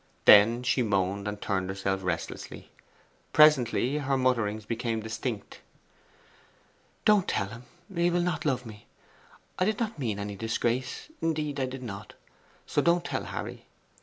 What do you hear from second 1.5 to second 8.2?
herself restlessly. Presently her mutterings became distinct: 'Don't tell him he